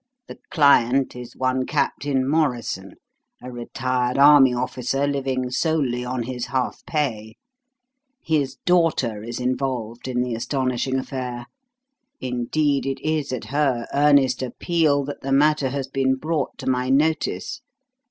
[0.27, 2.95] The client is one Captain Morrison,
[3.39, 7.35] a retired Army officer living solely on his half pay.
[8.19, 11.45] His daughter is involved in the astonishing affair.
[12.19, 16.89] Indeed, it is at her earnest appeal that the matter has been brought to my
[16.89, 17.61] notice.